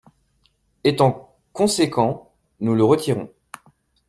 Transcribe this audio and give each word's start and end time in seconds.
Étant 0.83 1.37
conséquents, 1.53 2.31
nous 2.59 2.73
le 2.73 2.83
retirons. 2.83 3.29